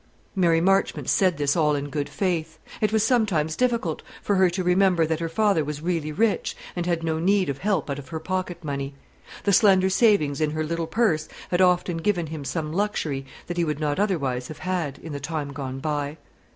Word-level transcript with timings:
Mary 0.35 0.59
Marchmont 0.59 1.07
said 1.07 1.37
this 1.37 1.53
in 1.55 1.61
all 1.61 1.79
good 1.79 2.09
faith. 2.09 2.57
It 2.81 2.91
was 2.91 3.03
sometimes 3.03 3.55
difficult 3.55 4.01
for 4.23 4.35
her 4.37 4.49
to 4.49 4.63
remember 4.63 5.05
that 5.05 5.19
her 5.19 5.29
father 5.29 5.63
was 5.63 5.83
really 5.83 6.11
rich, 6.11 6.57
and 6.75 6.87
had 6.87 7.03
no 7.03 7.19
need 7.19 7.49
of 7.49 7.59
help 7.59 7.87
out 7.87 7.99
of 7.99 8.07
her 8.09 8.19
pocket 8.19 8.63
money. 8.63 8.95
The 9.43 9.53
slender 9.53 9.91
savings 9.91 10.41
in 10.41 10.49
her 10.49 10.63
little 10.63 10.87
purse 10.87 11.29
had 11.51 11.61
often 11.61 11.97
given 11.97 12.25
him 12.25 12.43
some 12.45 12.73
luxury 12.73 13.27
that 13.45 13.57
he 13.57 13.63
would 13.63 13.79
not 13.79 13.99
otherwise 13.99 14.47
have 14.47 14.57
had, 14.57 14.97
in 15.03 15.11
the 15.13 15.19
time 15.19 15.53
gone 15.53 15.77
by. 15.77 16.17